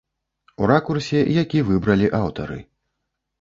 [0.61, 2.59] У ракурсе, які выбралі аўтары.